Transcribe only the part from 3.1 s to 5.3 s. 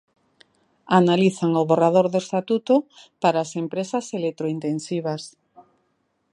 para as empresas electrointensivas.